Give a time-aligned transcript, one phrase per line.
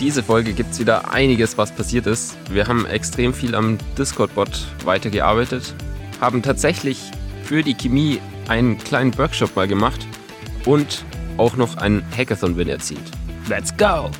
[0.00, 2.36] diese Folge gibt es wieder einiges, was passiert ist.
[2.50, 5.74] Wir haben extrem viel am Discord-Bot weitergearbeitet,
[6.20, 6.98] haben tatsächlich
[7.44, 10.06] für die Chemie einen kleinen Workshop mal gemacht
[10.64, 11.04] und
[11.36, 13.02] auch noch einen Hackathon-Win erzielt.
[13.48, 14.10] Let's go!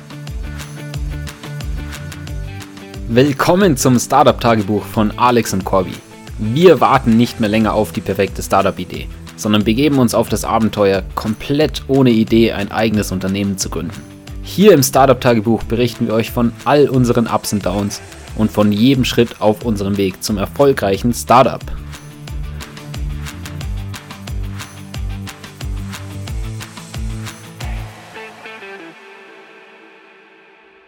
[3.07, 5.93] Willkommen zum Startup-Tagebuch von Alex und Corby.
[6.39, 11.03] Wir warten nicht mehr länger auf die perfekte Startup-Idee, sondern begeben uns auf das Abenteuer,
[11.15, 14.14] komplett ohne Idee ein eigenes Unternehmen zu gründen.
[14.47, 17.99] Hier im Startup-Tagebuch berichten wir euch von all unseren Ups und Downs
[18.37, 21.59] und von jedem Schritt auf unserem Weg zum erfolgreichen Startup.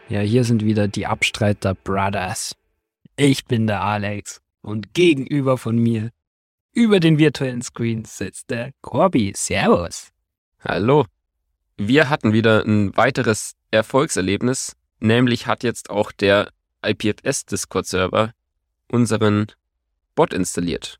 [0.07, 2.55] Ja, hier sind wieder die Abstreiter Brothers.
[3.17, 6.11] Ich bin der Alex und gegenüber von mir,
[6.73, 9.33] über den virtuellen Screen, sitzt der Corby.
[9.35, 10.11] Servus.
[10.63, 11.05] Hallo.
[11.77, 16.49] Wir hatten wieder ein weiteres Erfolgserlebnis, nämlich hat jetzt auch der
[16.83, 18.31] IPFS Discord Server
[18.91, 19.47] unseren
[20.15, 20.99] Bot installiert.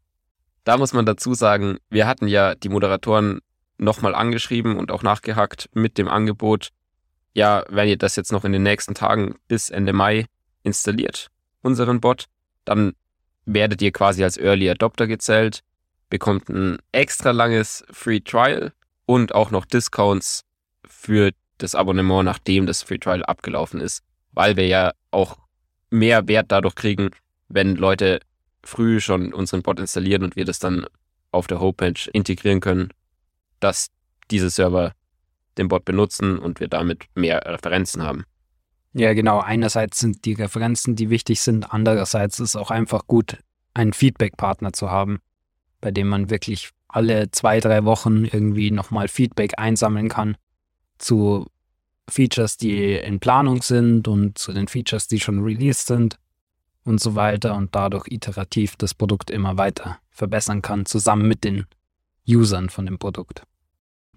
[0.66, 3.40] Da muss man dazu sagen, wir hatten ja die Moderatoren
[3.80, 6.70] nochmal angeschrieben und auch nachgehackt mit dem Angebot,
[7.34, 10.26] ja, wenn ihr das jetzt noch in den nächsten Tagen bis Ende Mai
[10.62, 11.30] installiert,
[11.64, 12.26] unseren Bot,
[12.66, 12.94] dann
[13.46, 15.64] werdet ihr quasi als Early Adopter gezählt,
[16.10, 18.74] bekommt ein extra langes Free Trial
[19.06, 20.44] und auch noch Discounts
[21.08, 25.38] für das Abonnement, nachdem das Free Trial abgelaufen ist, weil wir ja auch
[25.90, 27.12] mehr Wert dadurch kriegen,
[27.48, 28.20] wenn Leute
[28.62, 30.86] früh schon unseren Bot installieren und wir das dann
[31.32, 32.90] auf der Homepage integrieren können,
[33.62, 33.88] dass
[34.30, 34.92] diese Server
[35.58, 38.26] den Bot benutzen und wir damit mehr Referenzen haben.
[38.92, 39.40] Ja, genau.
[39.40, 41.72] Einerseits sind die Referenzen, die wichtig sind.
[41.72, 43.38] Andererseits ist es auch einfach gut,
[43.74, 45.20] einen Feedback-Partner zu haben,
[45.80, 50.36] bei dem man wirklich alle zwei, drei Wochen irgendwie nochmal Feedback einsammeln kann
[50.98, 51.48] zu
[52.10, 56.18] Features, die in Planung sind und zu den Features, die schon released sind
[56.84, 61.66] und so weiter und dadurch iterativ das Produkt immer weiter verbessern kann, zusammen mit den
[62.28, 63.44] Usern von dem Produkt.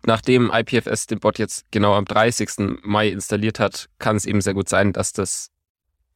[0.06, 2.80] Nachdem IPFS den Bot jetzt genau am 30.
[2.82, 5.50] Mai installiert hat, kann es eben sehr gut sein, dass das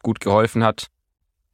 [0.03, 0.87] gut geholfen hat,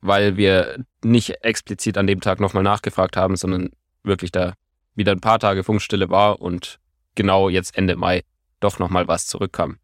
[0.01, 3.71] weil wir nicht explizit an dem Tag nochmal nachgefragt haben, sondern
[4.05, 4.55] wirklich da
[4.95, 6.79] wieder ein paar Tage Funkstille war und
[7.15, 8.23] genau jetzt Ende Mai
[8.61, 9.79] doch nochmal was zurückkam.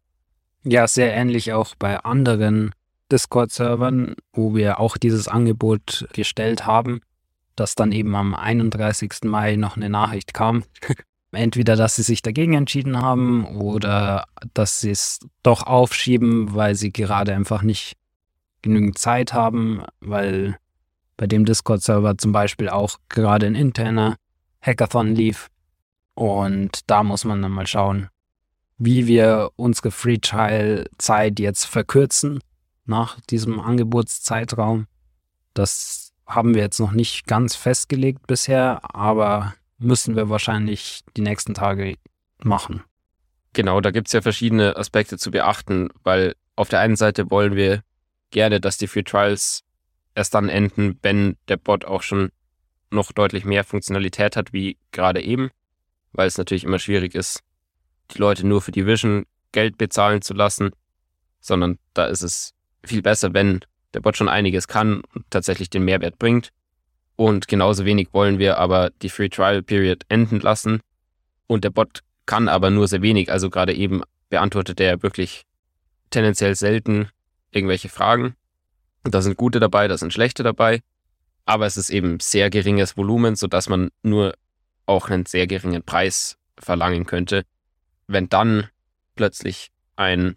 [0.63, 2.73] Ja, sehr ähnlich auch bei anderen
[3.11, 7.01] Discord-Servern, wo wir auch dieses Angebot gestellt haben,
[7.55, 9.23] dass dann eben am 31.
[9.23, 10.63] Mai noch eine Nachricht kam,
[11.31, 16.91] entweder, dass sie sich dagegen entschieden haben oder dass sie es doch aufschieben, weil sie
[16.91, 17.95] gerade einfach nicht
[18.61, 20.57] genügend Zeit haben, weil
[21.15, 24.17] bei dem Discord-Server zum Beispiel auch gerade ein interner
[24.61, 25.47] Hackathon lief.
[26.13, 28.09] Und da muss man dann mal schauen,
[28.77, 32.39] wie wir unsere Free Trial Zeit jetzt verkürzen
[32.85, 34.87] nach diesem Angebotszeitraum.
[35.53, 41.53] Das haben wir jetzt noch nicht ganz festgelegt bisher, aber müssen wir wahrscheinlich die nächsten
[41.53, 41.95] Tage
[42.43, 42.83] machen.
[43.53, 47.55] Genau, da gibt es ja verschiedene Aspekte zu beachten, weil auf der einen Seite wollen
[47.55, 47.81] wir
[48.29, 49.63] gerne, dass die Free Trials
[50.15, 52.31] erst dann enden, wenn der Bot auch schon
[52.91, 55.49] noch deutlich mehr Funktionalität hat, wie gerade eben,
[56.11, 57.41] weil es natürlich immer schwierig ist,
[58.11, 60.71] die Leute nur für die Vision Geld bezahlen zu lassen,
[61.39, 62.53] sondern da ist es
[62.83, 63.61] viel besser, wenn
[63.93, 66.51] der Bot schon einiges kann und tatsächlich den Mehrwert bringt.
[67.15, 70.81] Und genauso wenig wollen wir aber die Free Trial Period enden lassen.
[71.47, 73.31] Und der Bot kann aber nur sehr wenig.
[73.31, 75.43] Also gerade eben beantwortet er wirklich
[76.11, 77.09] tendenziell selten
[77.51, 78.35] irgendwelche Fragen.
[79.03, 80.81] Da sind gute dabei, da sind schlechte dabei.
[81.45, 84.35] Aber es ist eben sehr geringes Volumen, sodass man nur
[84.85, 87.43] auch einen sehr geringen Preis verlangen könnte.
[88.07, 88.69] Wenn dann
[89.15, 90.35] plötzlich ein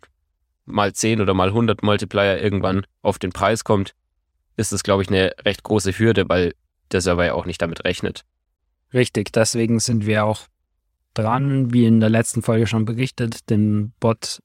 [0.67, 3.95] mal 10 oder mal 100 Multiplier irgendwann auf den Preis kommt,
[4.57, 6.55] ist das, glaube ich, eine recht große Hürde, weil
[6.93, 8.25] der Server ja auch nicht damit rechnet.
[8.93, 10.47] Richtig, deswegen sind wir auch
[11.15, 14.41] dran, wie in der letzten Folge schon berichtet, den Bot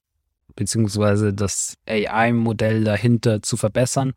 [0.56, 1.32] bzw.
[1.32, 4.14] das AI-Modell dahinter zu verbessern.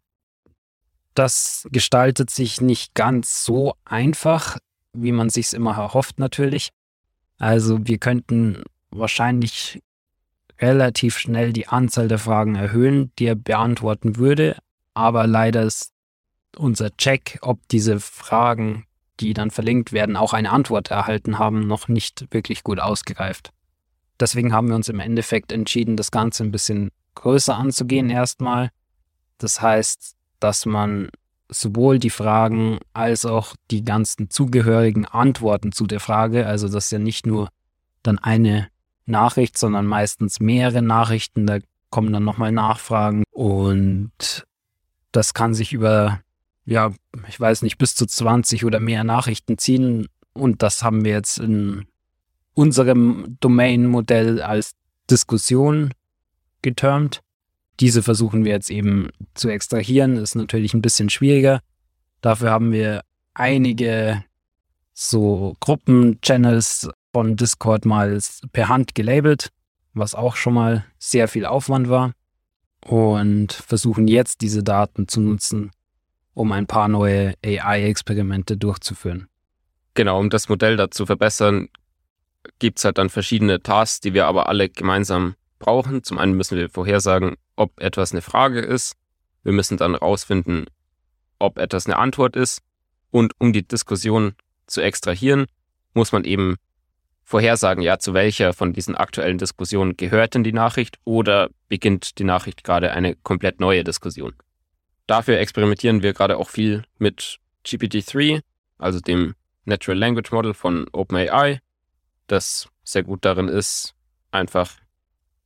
[1.14, 4.58] Das gestaltet sich nicht ganz so einfach,
[4.92, 6.70] wie man sich immer erhofft natürlich.
[7.38, 9.80] Also wir könnten wahrscheinlich
[10.60, 14.56] relativ schnell die Anzahl der Fragen erhöhen, die er beantworten würde,
[14.94, 15.92] aber leider ist
[16.56, 18.84] unser Check, ob diese Fragen,
[19.20, 23.50] die dann verlinkt werden, auch eine Antwort erhalten haben, noch nicht wirklich gut ausgereift.
[24.18, 28.70] Deswegen haben wir uns im Endeffekt entschieden, das Ganze ein bisschen größer anzugehen erstmal.
[29.38, 31.10] Das heißt, dass man
[31.48, 36.98] sowohl die Fragen als auch die ganzen zugehörigen Antworten zu der Frage, also dass ja
[36.98, 37.48] nicht nur
[38.02, 38.68] dann eine
[39.08, 41.46] Nachricht, sondern meistens mehrere Nachrichten.
[41.46, 41.58] Da
[41.90, 44.46] kommen dann nochmal Nachfragen und
[45.12, 46.20] das kann sich über,
[46.64, 46.92] ja,
[47.28, 51.38] ich weiß nicht, bis zu 20 oder mehr Nachrichten ziehen und das haben wir jetzt
[51.38, 51.86] in
[52.54, 54.74] unserem Domain-Modell als
[55.10, 55.92] Diskussion
[56.62, 57.20] getermt.
[57.80, 61.60] Diese versuchen wir jetzt eben zu extrahieren, ist natürlich ein bisschen schwieriger.
[62.20, 63.02] Dafür haben wir
[63.34, 64.24] einige
[64.92, 68.16] so Gruppen-Channels von Discord mal
[68.52, 69.48] per Hand gelabelt,
[69.92, 72.12] was auch schon mal sehr viel Aufwand war.
[72.86, 75.72] Und versuchen jetzt diese Daten zu nutzen,
[76.34, 79.26] um ein paar neue AI-Experimente durchzuführen.
[79.94, 81.70] Genau, um das Modell da zu verbessern,
[82.60, 86.04] gibt es halt dann verschiedene Tasks, die wir aber alle gemeinsam brauchen.
[86.04, 88.94] Zum einen müssen wir vorhersagen, ob etwas eine Frage ist.
[89.42, 90.66] Wir müssen dann herausfinden,
[91.40, 92.62] ob etwas eine Antwort ist.
[93.10, 94.34] Und um die Diskussion
[94.68, 95.46] zu extrahieren,
[95.94, 96.58] muss man eben
[97.28, 102.24] vorhersagen, ja, zu welcher von diesen aktuellen Diskussionen gehört denn die Nachricht oder beginnt die
[102.24, 104.32] Nachricht gerade eine komplett neue Diskussion.
[105.06, 107.36] Dafür experimentieren wir gerade auch viel mit
[107.66, 108.40] GPT-3,
[108.78, 109.34] also dem
[109.66, 111.60] Natural Language Model von OpenAI,
[112.28, 113.94] das sehr gut darin ist,
[114.30, 114.70] einfach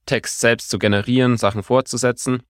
[0.06, 2.44] Text selbst zu generieren, Sachen fortzusetzen.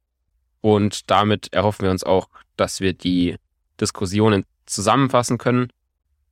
[0.61, 3.37] Und damit erhoffen wir uns auch, dass wir die
[3.81, 5.73] Diskussionen zusammenfassen können.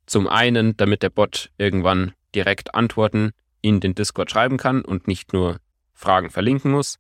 [0.05, 3.33] Zum einen, damit der Bot irgendwann direkt Antworten
[3.63, 5.59] in den Discord schreiben kann und nicht nur
[5.93, 6.99] Fragen verlinken muss.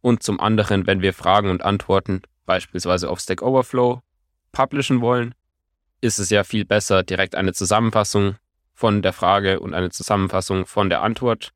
[0.00, 4.00] Und zum anderen, wenn wir Fragen und Antworten beispielsweise auf Stack Overflow
[4.52, 5.34] publishen wollen,
[6.00, 8.36] ist es ja viel besser, direkt eine Zusammenfassung
[8.74, 11.50] von der Frage und eine Zusammenfassung von der Antwort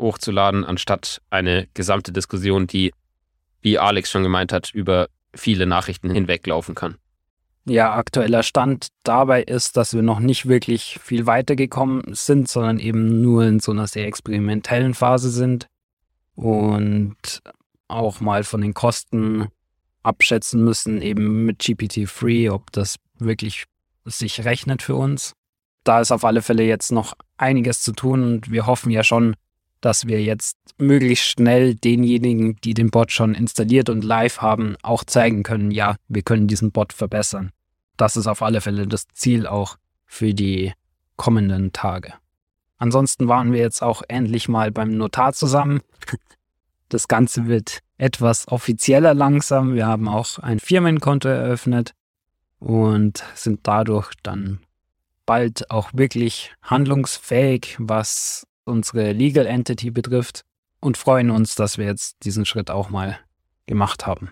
[0.00, 2.92] hochzuladen, anstatt eine gesamte Diskussion, die,
[3.60, 6.96] wie Alex schon gemeint hat, über viele Nachrichten hinweglaufen kann.
[7.66, 13.22] Ja, aktueller Stand dabei ist, dass wir noch nicht wirklich viel weitergekommen sind, sondern eben
[13.22, 15.66] nur in so einer sehr experimentellen Phase sind
[16.34, 17.42] und
[17.88, 19.48] auch mal von den Kosten
[20.02, 23.64] abschätzen müssen, eben mit GPT-3, ob das wirklich
[24.04, 25.32] sich rechnet für uns.
[25.84, 29.36] Da ist auf alle Fälle jetzt noch einiges zu tun und wir hoffen ja schon,
[29.84, 35.04] dass wir jetzt möglichst schnell denjenigen, die den Bot schon installiert und live haben, auch
[35.04, 37.50] zeigen können, ja, wir können diesen Bot verbessern.
[37.98, 39.76] Das ist auf alle Fälle das Ziel auch
[40.06, 40.72] für die
[41.16, 42.14] kommenden Tage.
[42.78, 45.80] Ansonsten waren wir jetzt auch endlich mal beim Notar zusammen.
[46.90, 49.74] Das Ganze wird etwas offizieller langsam.
[49.74, 51.92] Wir haben auch ein Firmenkonto eröffnet
[52.60, 54.60] und sind dadurch dann
[55.26, 60.44] bald auch wirklich handlungsfähig, was unsere Legal Entity betrifft
[60.80, 63.18] und freuen uns, dass wir jetzt diesen Schritt auch mal
[63.66, 64.30] gemacht haben.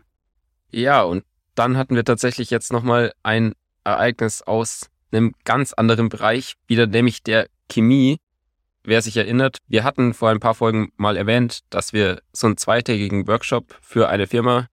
[0.71, 1.25] Ja, und
[1.55, 7.23] dann hatten wir tatsächlich jetzt nochmal ein Ereignis aus einem ganz anderen Bereich, wieder nämlich
[7.23, 8.19] der Chemie.
[8.85, 12.57] Wer sich erinnert, wir hatten vor ein paar Folgen mal erwähnt, dass wir so einen
[12.57, 14.67] zweitägigen Workshop für eine Firma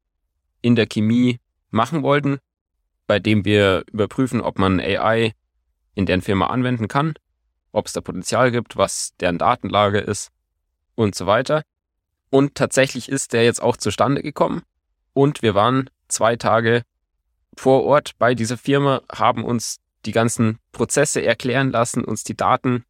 [0.61, 1.39] in der Chemie
[1.69, 2.39] machen wollten,
[3.07, 5.33] bei dem wir überprüfen, ob man AI
[5.95, 7.13] in deren Firma anwenden kann
[7.71, 10.31] ob es da Potenzial gibt, was deren Datenlage ist
[10.95, 11.63] und so weiter.
[12.29, 14.63] Und tatsächlich ist der jetzt auch zustande gekommen.
[15.13, 16.83] Und wir waren zwei Tage
[17.57, 22.85] vor Ort bei dieser Firma, haben uns die ganzen Prozesse erklären lassen, uns die Daten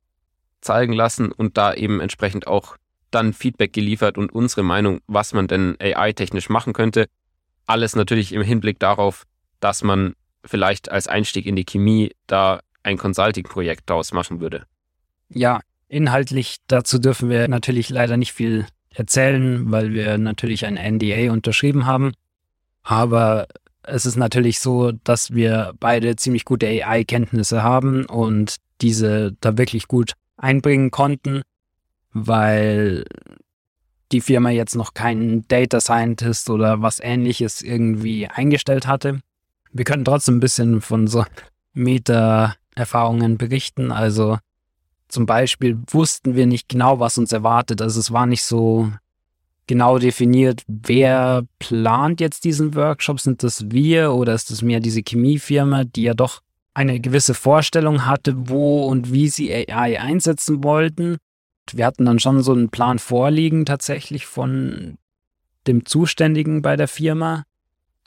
[0.62, 2.76] zeigen lassen und da eben entsprechend auch
[3.12, 7.08] dann Feedback geliefert und unsere Meinung, was man denn AI-technisch machen könnte.
[7.66, 9.24] Alles natürlich im Hinblick darauf,
[9.60, 14.66] dass man vielleicht als Einstieg in die Chemie da ein Consulting-Projekt daraus machen würde.
[15.30, 21.32] Ja, inhaltlich dazu dürfen wir natürlich leider nicht viel erzählen, weil wir natürlich ein NDA
[21.32, 22.14] unterschrieben haben.
[22.84, 23.48] Aber
[23.84, 29.88] es ist natürlich so, dass wir beide ziemlich gute AI-Kenntnisse haben und diese da wirklich
[29.88, 31.42] gut einbringen konnten,
[32.14, 33.06] weil
[34.12, 39.20] die Firma jetzt noch keinen Data Scientist oder was ähnliches irgendwie eingestellt hatte.
[39.72, 41.26] Wir können trotzdem ein bisschen von so
[41.74, 43.92] Meta-Erfahrungen berichten.
[43.92, 44.40] Also
[45.10, 47.82] zum Beispiel wussten wir nicht genau, was uns erwartet.
[47.82, 48.92] Also es war nicht so
[49.68, 53.20] genau definiert, wer plant jetzt diesen Workshop.
[53.20, 56.42] Sind das wir oder ist das mehr diese Chemiefirma, die ja doch
[56.74, 61.18] eine gewisse Vorstellung hatte, wo und wie sie AI einsetzen wollten.
[61.72, 64.98] Wir hatten dann schon so einen Plan vorliegen tatsächlich von
[65.68, 67.44] dem Zuständigen bei der Firma.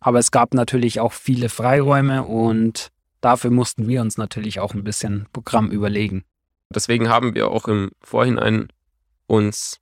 [0.00, 2.88] Aber es gab natürlich auch viele Freiräume und
[3.20, 6.24] dafür mussten wir uns natürlich auch ein bisschen Programm überlegen.
[6.72, 8.68] Deswegen haben wir auch im Vorhinein
[9.26, 9.78] uns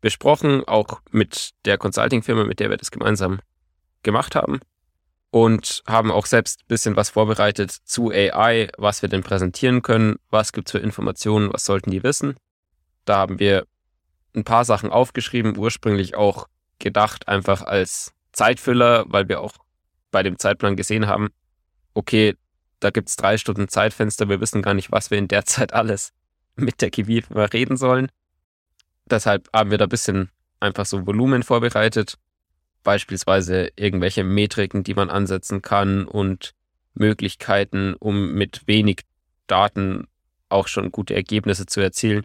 [0.00, 3.40] besprochen, auch mit der Consulting-Firma, mit der wir das gemeinsam
[4.02, 4.60] gemacht haben.
[5.30, 10.16] Und haben auch selbst ein bisschen was vorbereitet zu AI, was wir denn präsentieren können,
[10.30, 12.34] was gibt es für Informationen, was sollten die wissen.
[13.04, 13.66] Da haben wir
[14.34, 16.46] ein paar Sachen aufgeschrieben, ursprünglich auch
[16.78, 19.52] gedacht, einfach als Zeitfüller, weil wir auch
[20.10, 21.28] bei dem Zeitplan gesehen haben,
[21.92, 22.34] okay,
[22.80, 25.72] da gibt es drei Stunden Zeitfenster, wir wissen gar nicht, was wir in der Zeit
[25.72, 26.12] alles
[26.58, 28.08] mit der Kiwi reden sollen.
[29.06, 32.18] Deshalb haben wir da ein bisschen einfach so Volumen vorbereitet,
[32.82, 36.52] beispielsweise irgendwelche Metriken, die man ansetzen kann und
[36.94, 39.02] Möglichkeiten, um mit wenig
[39.46, 40.06] Daten
[40.48, 42.24] auch schon gute Ergebnisse zu erzielen,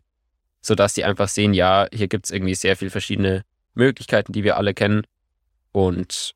[0.61, 4.57] sodass die einfach sehen, ja, hier gibt es irgendwie sehr viele verschiedene Möglichkeiten, die wir
[4.57, 5.03] alle kennen.
[5.71, 6.33] Und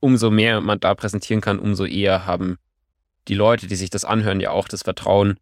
[0.00, 2.58] umso mehr man da präsentieren kann, umso eher haben
[3.28, 5.38] die Leute, die sich das anhören, ja auch das Vertrauen,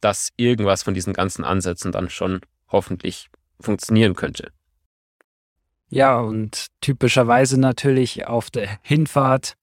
[0.00, 4.50] dass irgendwas von diesen ganzen Ansätzen dann schon hoffentlich funktionieren könnte.
[5.90, 9.54] Ja, und typischerweise natürlich auf der Hinfahrt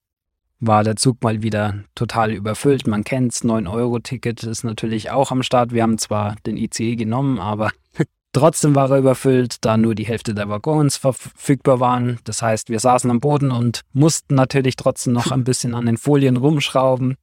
[0.59, 2.87] war der Zug mal wieder total überfüllt.
[2.87, 5.71] Man kennt's, 9-Euro-Ticket ist natürlich auch am Start.
[5.71, 7.71] Wir haben zwar den ICE genommen, aber
[8.33, 12.19] trotzdem war er überfüllt, da nur die Hälfte der Waggons verfügbar waren.
[12.23, 15.97] Das heißt, wir saßen am Boden und mussten natürlich trotzdem noch ein bisschen an den
[15.97, 17.17] Folien rumschrauben.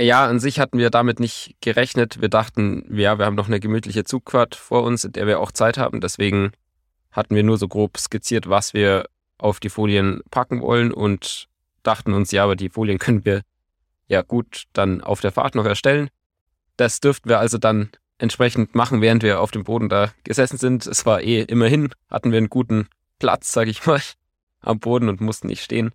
[0.00, 2.20] Ja, an sich hatten wir damit nicht gerechnet.
[2.20, 5.50] Wir dachten, ja, wir haben noch eine gemütliche Zugfahrt vor uns, in der wir auch
[5.50, 6.00] Zeit haben.
[6.00, 6.52] Deswegen
[7.10, 9.06] hatten wir nur so grob skizziert, was wir
[9.38, 11.48] auf die Folien packen wollen und
[11.82, 13.42] dachten uns, ja, aber die Folien können wir
[14.06, 16.10] ja gut dann auf der Fahrt noch erstellen.
[16.76, 20.86] Das dürften wir also dann entsprechend machen, während wir auf dem Boden da gesessen sind.
[20.86, 22.88] Es war eh immerhin, hatten wir einen guten
[23.18, 24.00] Platz, sag ich mal,
[24.60, 25.90] am Boden und mussten nicht stehen.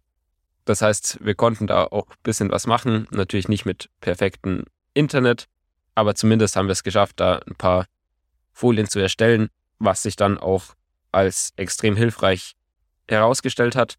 [0.66, 3.08] Das heißt, wir konnten da auch ein bisschen was machen.
[3.12, 5.48] Natürlich nicht mit perfektem Internet,
[5.96, 7.86] aber zumindest haben wir es geschafft, da ein paar
[8.52, 10.76] Folien zu erstellen, was sich dann auch
[11.12, 12.54] als extrem hilfreich
[13.08, 13.96] herausgestellt hat,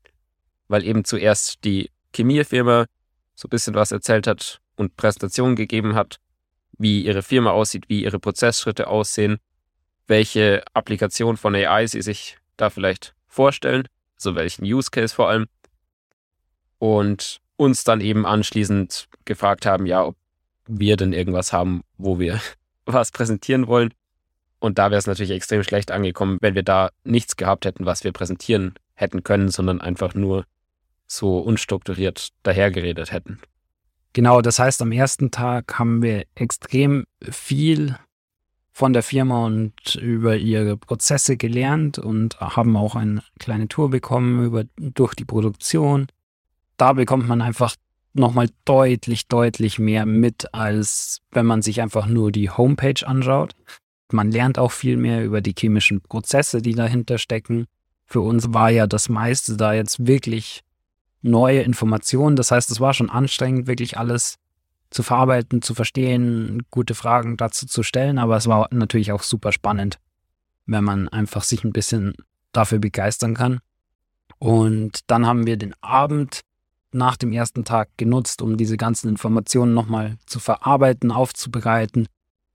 [0.68, 2.86] weil eben zuerst die Chemiefirma
[3.34, 6.18] so ein bisschen was erzählt hat und Präsentationen gegeben hat,
[6.78, 9.38] wie ihre Firma aussieht, wie ihre Prozessschritte aussehen,
[10.06, 15.46] welche Applikation von AI sie sich da vielleicht vorstellen, so welchen Use Case vor allem
[16.84, 20.16] und uns dann eben anschließend gefragt haben, ja, ob
[20.66, 22.42] wir denn irgendwas haben, wo wir
[22.84, 23.94] was präsentieren wollen.
[24.58, 28.04] Und da wäre es natürlich extrem schlecht angekommen, wenn wir da nichts gehabt hätten, was
[28.04, 30.44] wir präsentieren hätten können, sondern einfach nur
[31.06, 33.40] so unstrukturiert dahergeredet hätten.
[34.12, 37.96] Genau, das heißt, am ersten Tag haben wir extrem viel
[38.72, 44.44] von der Firma und über ihre Prozesse gelernt und haben auch eine kleine Tour bekommen
[44.44, 46.08] über, durch die Produktion
[46.76, 47.74] da bekommt man einfach
[48.14, 53.54] nochmal deutlich, deutlich mehr mit, als wenn man sich einfach nur die Homepage anschaut.
[54.12, 57.66] Man lernt auch viel mehr über die chemischen Prozesse, die dahinter stecken.
[58.06, 60.62] Für uns war ja das meiste da jetzt wirklich
[61.22, 62.36] neue Informationen.
[62.36, 64.36] Das heißt, es war schon anstrengend, wirklich alles
[64.90, 68.18] zu verarbeiten, zu verstehen, gute Fragen dazu zu stellen.
[68.18, 69.98] Aber es war natürlich auch super spannend,
[70.66, 72.14] wenn man einfach sich ein bisschen
[72.52, 73.58] dafür begeistern kann.
[74.38, 76.42] Und dann haben wir den Abend
[76.94, 82.08] nach dem ersten Tag genutzt, um diese ganzen Informationen nochmal zu verarbeiten, aufzubereiten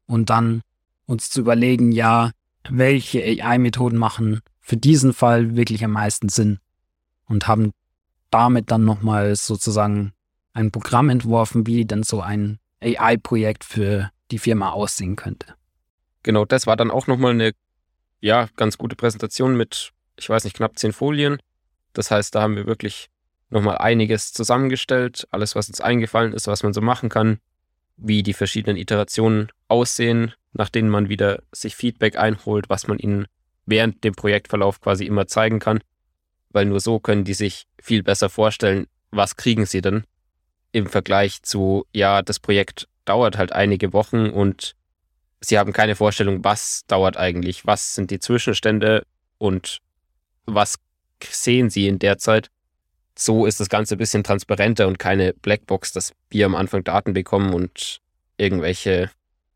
[0.06, 0.62] und dann
[1.06, 2.32] uns zu überlegen, ja,
[2.70, 6.60] welche AI-Methoden machen für diesen Fall wirklich am meisten Sinn
[7.28, 7.72] und haben
[8.30, 10.14] damit dann nochmal sozusagen
[10.54, 15.56] ein Programm entworfen, wie denn so ein AI-Projekt für die Firma aussehen könnte.
[16.24, 17.54] Genau, das war dann auch nochmal eine,
[18.20, 21.40] ja, ganz gute Präsentation mit, ich weiß nicht, knapp zehn Folien.
[21.94, 23.10] Das heißt, da haben wir wirklich
[23.50, 27.40] nochmal einiges zusammengestellt, alles, was uns eingefallen ist, was man so machen kann,
[27.98, 33.28] wie die verschiedenen Iterationen aussehen, nach denen man wieder sich Feedback einholt, was man ihnen
[33.66, 35.80] während dem Projektverlauf quasi immer zeigen kann,
[36.50, 40.04] weil nur so können die sich viel besser vorstellen, was kriegen sie denn?
[40.72, 44.76] Im Vergleich zu, ja, das Projekt dauert halt einige Wochen und
[45.42, 49.04] sie haben keine Vorstellung, was dauert eigentlich, was sind die Zwischenstände
[49.38, 49.80] und
[50.46, 50.76] was
[51.24, 52.50] sehen sie in der Zeit
[53.20, 57.14] so ist das Ganze ein bisschen transparenter und keine Blackbox, dass wir am Anfang Daten
[57.14, 58.00] bekommen und
[58.38, 59.10] irgendwelche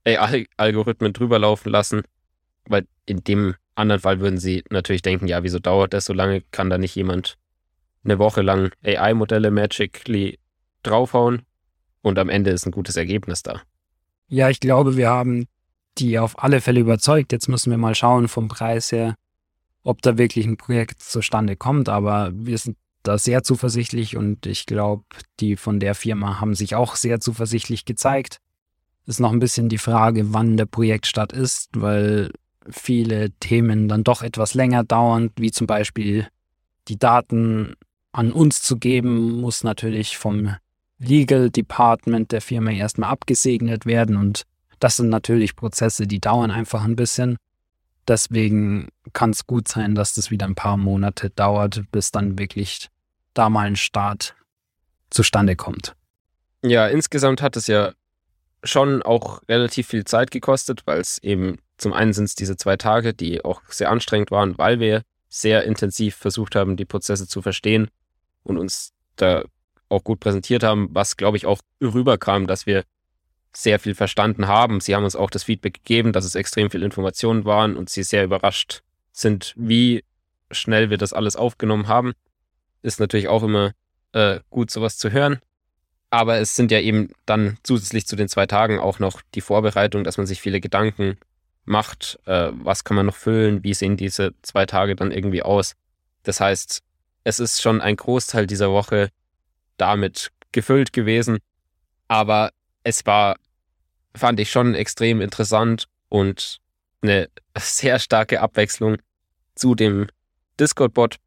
[0.06, 2.02] AI-Algorithmen drüber laufen lassen.
[2.66, 6.42] Weil in dem anderen Fall würden sie natürlich denken, ja, wieso dauert das so lange?
[6.52, 7.38] Kann da nicht jemand
[8.04, 10.40] eine Woche lang AI-Modelle magically
[10.84, 11.44] draufhauen?
[12.02, 13.62] Und am Ende ist ein gutes Ergebnis da.
[14.28, 15.48] Ja, ich glaube, wir haben
[15.98, 17.32] die auf alle Fälle überzeugt.
[17.32, 19.16] Jetzt müssen wir mal schauen vom Preis her,
[19.84, 21.88] ob da wirklich ein Projekt zustande kommt.
[21.88, 25.04] Aber wir sind da sehr zuversichtlich und ich glaube,
[25.40, 28.38] die von der Firma haben sich auch sehr zuversichtlich gezeigt.
[29.06, 32.32] Ist noch ein bisschen die Frage, wann der Projektstart ist, weil
[32.70, 36.28] viele Themen dann doch etwas länger dauern, wie zum Beispiel
[36.88, 37.76] die Daten
[38.14, 40.56] an uns zu geben, muss natürlich vom
[41.00, 44.44] Legal Department der Firma erstmal abgesegnet werden und
[44.80, 47.38] das sind natürlich Prozesse, die dauern einfach ein bisschen.
[48.08, 52.90] Deswegen kann es gut sein, dass das wieder ein paar Monate dauert, bis dann wirklich
[53.34, 54.36] da mal ein Start
[55.10, 55.96] zustande kommt.
[56.62, 57.94] Ja, insgesamt hat es ja
[58.64, 62.78] schon auch relativ viel Zeit gekostet, weil es eben zum einen sind es diese zwei
[62.78, 67.42] Tage, die auch sehr anstrengend waren, weil wir sehr intensiv versucht haben, die Prozesse zu
[67.42, 67.90] verstehen
[68.44, 69.44] und uns da
[69.90, 72.84] auch gut präsentiert haben, was glaube ich auch rüberkam, dass wir
[73.56, 74.80] sehr viel verstanden haben.
[74.80, 78.04] Sie haben uns auch das Feedback gegeben, dass es extrem viel Informationen waren und sie
[78.04, 80.04] sehr überrascht sind, wie
[80.52, 82.14] schnell wir das alles aufgenommen haben.
[82.84, 83.72] Ist natürlich auch immer
[84.12, 85.40] äh, gut, sowas zu hören.
[86.12, 90.04] Aber es sind ja eben dann zusätzlich zu den zwei Tagen auch noch die Vorbereitung,
[90.04, 91.18] dass man sich viele Gedanken
[91.66, 95.74] macht, äh, was kann man noch füllen, wie sehen diese zwei Tage dann irgendwie aus.
[96.22, 96.82] Das heißt,
[97.24, 99.10] es ist schon ein Großteil dieser Woche
[99.78, 101.40] damit gefüllt gewesen,
[102.08, 102.52] aber
[102.84, 103.38] es war,
[104.16, 106.60] fand ich schon extrem interessant und
[107.02, 108.98] eine sehr starke Abwechslung
[109.56, 110.08] zu dem
[110.60, 111.18] Discord-Bot,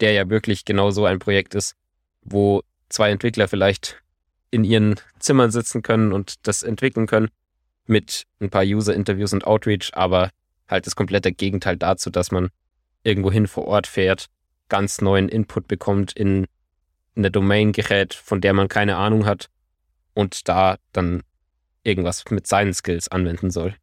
[0.00, 1.74] der ja wirklich genau so ein Projekt ist,
[2.22, 4.02] wo zwei Entwickler vielleicht
[4.50, 7.28] in ihren Zimmern sitzen können und das entwickeln können
[7.86, 10.30] mit ein paar User-Interviews und Outreach, aber
[10.68, 12.50] halt das komplette Gegenteil dazu, dass man
[13.02, 14.26] irgendwohin vor Ort fährt,
[14.68, 16.46] ganz neuen Input bekommt in
[17.16, 19.48] eine Domain gerät, von der man keine Ahnung hat
[20.14, 21.22] und da dann
[21.82, 23.74] irgendwas mit seinen Skills anwenden soll.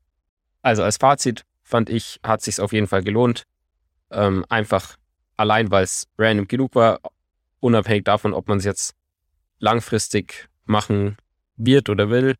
[0.61, 3.43] Also als Fazit fand ich, hat sich auf jeden Fall gelohnt.
[4.11, 4.97] Ähm, einfach
[5.37, 6.99] allein, weil es random genug war,
[7.59, 8.95] unabhängig davon, ob man es jetzt
[9.59, 11.17] langfristig machen
[11.55, 12.35] wird oder will,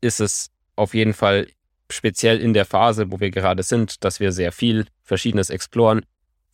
[0.00, 1.48] ist es auf jeden Fall
[1.90, 6.04] speziell in der Phase, wo wir gerade sind, dass wir sehr viel Verschiedenes exploren,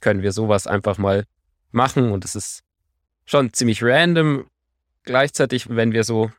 [0.00, 1.24] können wir sowas einfach mal
[1.70, 2.62] machen und es ist
[3.24, 4.46] schon ziemlich random
[5.04, 6.30] gleichzeitig, wenn wir so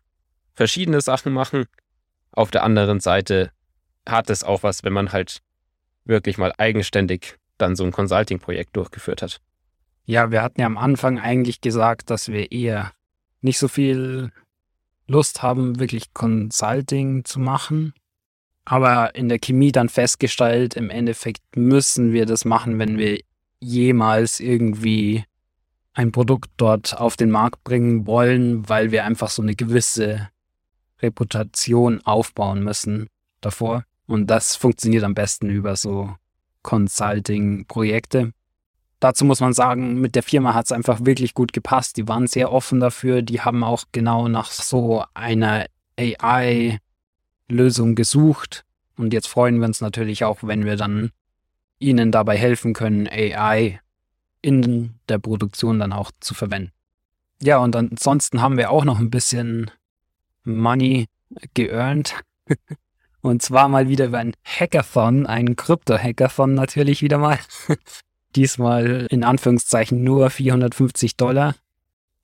[0.54, 1.66] verschiedene Sachen machen.
[2.32, 3.52] Auf der anderen Seite
[4.08, 5.40] hat es auch was, wenn man halt
[6.06, 9.42] wirklich mal eigenständig dann so ein Consulting-Projekt durchgeführt hat.
[10.06, 12.92] Ja, wir hatten ja am Anfang eigentlich gesagt, dass wir eher
[13.42, 14.32] nicht so viel
[15.08, 17.94] Lust haben, wirklich Consulting zu machen.
[18.66, 23.20] Aber in der Chemie dann festgestellt, im Endeffekt müssen wir das machen, wenn wir
[23.60, 25.26] jemals irgendwie
[25.94, 30.30] ein Produkt dort auf den Markt bringen wollen, weil wir einfach so eine gewisse
[31.02, 33.10] Reputation aufbauen müssen
[33.42, 33.84] davor.
[34.06, 36.16] Und das funktioniert am besten über so
[36.64, 38.34] Consulting-Projekte.
[39.00, 41.96] Dazu muss man sagen, mit der Firma hat es einfach wirklich gut gepasst.
[41.98, 43.22] Die waren sehr offen dafür.
[43.22, 45.68] Die haben auch genau nach so einer
[45.98, 48.66] AI-Lösung gesucht.
[48.98, 51.12] Und jetzt freuen wir uns natürlich auch, wenn wir dann
[51.80, 53.80] ihnen dabei helfen können, AI
[54.42, 56.72] in der Produktion dann auch zu verwenden.
[57.42, 59.72] Ja, und ansonsten haben wir auch noch ein bisschen
[60.44, 61.08] Money
[61.54, 62.16] geearnt.
[63.22, 67.40] und zwar mal wieder über ein Hackathon, ein Krypto-Hackathon natürlich wieder mal.
[68.36, 71.56] Diesmal in Anführungszeichen nur 450 Dollar.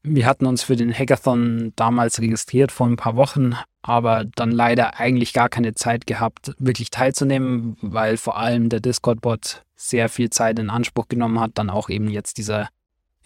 [0.03, 4.99] Wir hatten uns für den Hackathon damals registriert vor ein paar Wochen, aber dann leider
[4.99, 10.59] eigentlich gar keine Zeit gehabt, wirklich teilzunehmen, weil vor allem der Discord-Bot sehr viel Zeit
[10.59, 11.51] in Anspruch genommen hat.
[11.55, 12.69] Dann auch eben jetzt dieser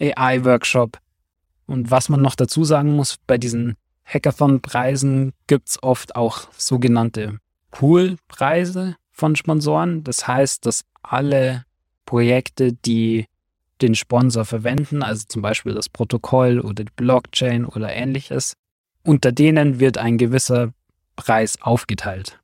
[0.00, 0.98] AI-Workshop.
[1.66, 7.38] Und was man noch dazu sagen muss, bei diesen Hackathon-Preisen gibt es oft auch sogenannte
[7.70, 10.04] Pool-Preise von Sponsoren.
[10.04, 11.64] Das heißt, dass alle
[12.06, 13.26] Projekte, die
[13.80, 18.54] den Sponsor verwenden, also zum Beispiel das Protokoll oder die Blockchain oder ähnliches.
[19.02, 20.72] Unter denen wird ein gewisser
[21.16, 22.38] Preis aufgeteilt.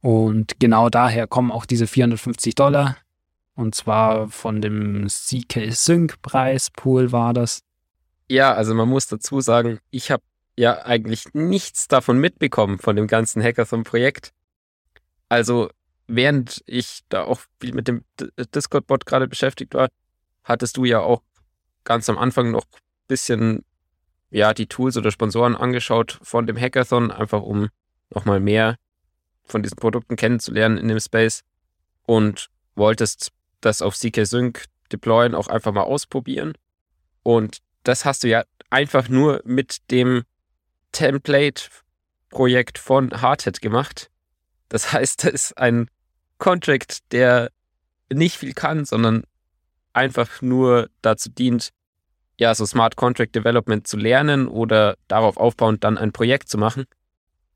[0.00, 2.96] Und genau daher kommen auch diese 450 Dollar.
[3.54, 7.60] Und zwar von dem CK Sync Preis Pool war das.
[8.28, 10.22] Ja, also man muss dazu sagen, ich habe
[10.56, 14.32] ja eigentlich nichts davon mitbekommen von dem ganzen Hackathon-Projekt.
[15.28, 15.70] Also
[16.06, 18.04] während ich da auch viel mit dem
[18.54, 19.88] Discord-Bot gerade beschäftigt war,
[20.42, 21.22] hattest du ja auch
[21.84, 23.64] ganz am Anfang noch ein bisschen
[24.30, 27.68] ja, die Tools oder Sponsoren angeschaut von dem Hackathon, einfach um
[28.10, 28.76] nochmal mehr
[29.44, 31.42] von diesen Produkten kennenzulernen in dem Space
[32.02, 36.54] und wolltest das auf CK Sync deployen, auch einfach mal ausprobieren.
[37.22, 40.24] Und das hast du ja einfach nur mit dem
[40.92, 44.10] Template-Projekt von Hardhead gemacht.
[44.68, 45.88] Das heißt, das ist ein
[46.38, 47.50] Contract, der
[48.12, 49.24] nicht viel kann, sondern
[49.92, 51.70] einfach nur dazu dient,
[52.38, 56.84] ja, so Smart Contract Development zu lernen oder darauf aufbauend dann ein Projekt zu machen.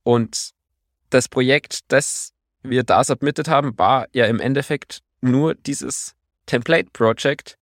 [0.05, 0.51] Und
[1.11, 6.15] das Projekt, das wir da submitted haben, war ja im Endeffekt nur dieses
[6.47, 7.59] Template Project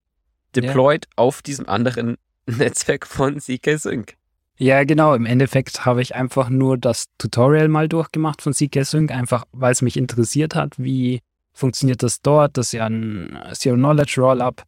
[0.54, 1.12] deployed ja.
[1.16, 4.15] auf diesem anderen Netzwerk von CK Sync.
[4.58, 5.14] Ja, genau.
[5.14, 9.72] Im Endeffekt habe ich einfach nur das Tutorial mal durchgemacht von CK Sync, einfach weil
[9.72, 11.20] es mich interessiert hat, wie
[11.52, 12.56] funktioniert das dort?
[12.56, 14.62] Das ist ja ein Zero-Knowledge-Rollup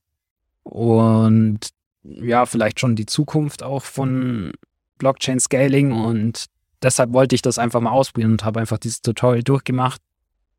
[0.62, 1.60] und
[2.02, 4.52] ja, vielleicht schon die Zukunft auch von
[4.98, 6.46] Blockchain-Scaling und
[6.82, 10.00] deshalb wollte ich das einfach mal ausprobieren und habe einfach dieses Tutorial durchgemacht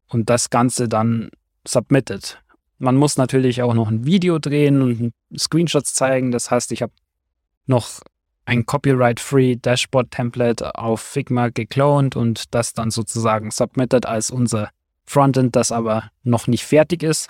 [0.08, 1.30] und das Ganze dann
[1.68, 2.42] submitted.
[2.80, 6.32] Man muss natürlich auch noch ein Video drehen und Screenshots zeigen.
[6.32, 6.94] Das heißt, ich habe
[7.68, 8.00] noch
[8.50, 14.72] ein Copyright-Free Dashboard-Template auf Figma geklont und das dann sozusagen submitted als unser
[15.06, 17.30] Frontend, das aber noch nicht fertig ist.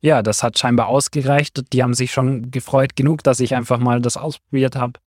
[0.00, 1.72] ja, das hat scheinbar ausgereicht.
[1.72, 5.00] Die haben sich schon gefreut genug, dass ich einfach mal das ausprobiert habe,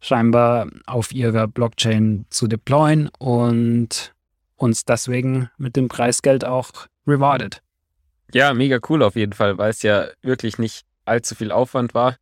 [0.00, 4.14] scheinbar auf ihrer Blockchain zu deployen und
[4.56, 6.70] uns deswegen mit dem Preisgeld auch
[7.06, 7.62] rewarded.
[8.32, 12.16] Ja, mega cool auf jeden Fall, weil es ja wirklich nicht allzu viel Aufwand war,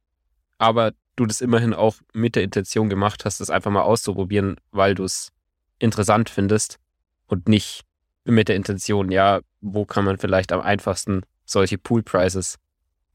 [0.58, 4.94] aber du das immerhin auch mit der Intention gemacht hast, das einfach mal auszuprobieren, weil
[4.94, 5.32] du es
[5.78, 6.78] interessant findest
[7.26, 7.82] und nicht
[8.24, 12.56] mit der Intention, ja, wo kann man vielleicht am einfachsten solche Pool Prices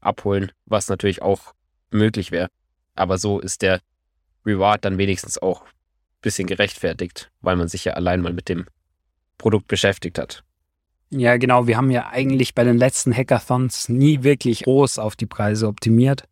[0.00, 1.52] abholen, was natürlich auch
[1.90, 2.48] möglich wäre.
[2.94, 3.80] Aber so ist der
[4.44, 5.68] Reward dann wenigstens auch ein
[6.22, 8.66] bisschen gerechtfertigt, weil man sich ja allein mal mit dem
[9.36, 10.44] Produkt beschäftigt hat.
[11.10, 11.66] Ja, genau.
[11.66, 16.24] Wir haben ja eigentlich bei den letzten Hackathons nie wirklich groß auf die Preise optimiert.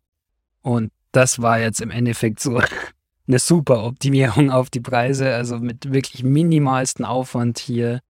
[0.61, 2.59] Und das war jetzt im Endeffekt so
[3.27, 5.33] eine super Optimierung auf die Preise.
[5.33, 8.01] Also mit wirklich minimalsten Aufwand hier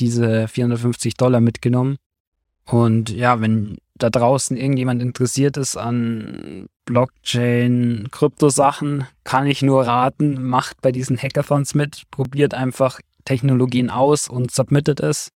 [0.00, 1.96] diese 450 Dollar mitgenommen.
[2.64, 10.42] Und ja, wenn da draußen irgendjemand interessiert ist an Blockchain, Kryptosachen, kann ich nur raten,
[10.42, 15.30] macht bei diesen Hackathons mit, probiert einfach Technologien aus und submittet es,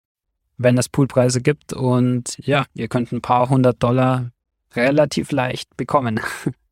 [0.56, 1.72] wenn es Poolpreise gibt.
[1.72, 4.30] Und ja, ihr könnt ein paar hundert Dollar
[4.74, 6.20] relativ leicht bekommen.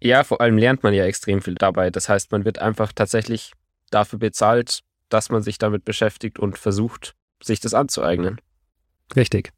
[0.00, 1.90] Ja, vor allem lernt man ja extrem viel dabei.
[1.90, 3.52] Das heißt, man wird einfach tatsächlich
[3.90, 8.40] dafür bezahlt, dass man sich damit beschäftigt und versucht, sich das anzueignen.
[9.14, 9.52] Richtig.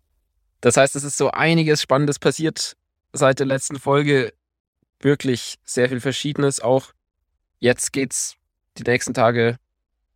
[0.60, 2.76] Das heißt, es ist so einiges Spannendes passiert
[3.12, 4.32] seit der letzten Folge.
[5.00, 6.92] Wirklich sehr viel Verschiedenes auch.
[7.58, 8.34] Jetzt geht's
[8.76, 9.58] die nächsten Tage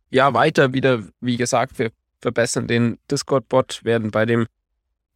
[0.09, 1.03] ja weiter wieder.
[1.21, 4.47] Wie gesagt, wir verbessern den Discord-Bot, werden bei dem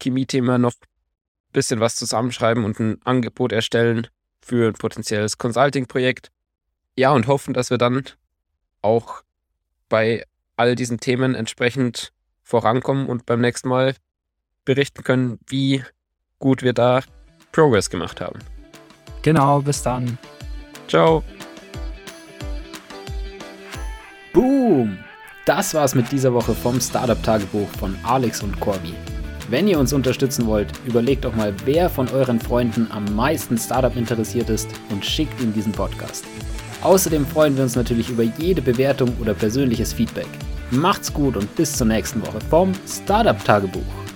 [0.02, 4.08] Chemie-Thema noch ein bisschen was zusammenschreiben und ein Angebot erstellen
[4.48, 6.32] für ein potenzielles Consulting-Projekt.
[6.96, 8.04] Ja, und hoffen, dass wir dann
[8.82, 9.22] auch
[9.90, 10.24] bei
[10.56, 13.96] all diesen Themen entsprechend vorankommen und beim nächsten Mal
[14.66, 15.84] berichten können, wie
[16.40, 17.02] gut wir da
[17.52, 18.40] Progress gemacht haben.
[19.22, 20.18] Genau, bis dann.
[20.88, 21.24] Ciao.
[24.34, 24.98] Boom!
[25.46, 28.94] Das war's mit dieser Woche vom Startup Tagebuch von Alex und Corby.
[29.50, 33.96] Wenn ihr uns unterstützen wollt, überlegt doch mal, wer von euren Freunden am meisten Startup
[33.96, 36.26] interessiert ist und schickt ihm diesen Podcast.
[36.82, 40.28] Außerdem freuen wir uns natürlich über jede Bewertung oder persönliches Feedback.
[40.70, 44.07] Macht's gut und bis zur nächsten Woche vom Startup Tagebuch.